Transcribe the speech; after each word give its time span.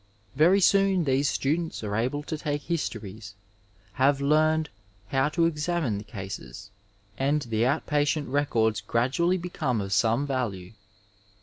Very 0.35 0.59
soon 0.59 1.03
these 1.03 1.29
students 1.29 1.83
are 1.83 1.95
able 1.95 2.23
to 2.23 2.35
take 2.35 2.63
histories, 2.63 3.35
have 3.93 4.19
learned 4.19 4.71
how 5.09 5.29
to 5.29 5.45
examine 5.45 5.99
the 5.99 6.03
cases, 6.03 6.71
and 7.19 7.43
the 7.43 7.67
out 7.67 7.85
patient 7.85 8.27
records 8.27 8.81
gradually 8.81 9.37
become 9.37 9.79
of 9.79 9.93
some 9.93 10.25
value. 10.25 10.73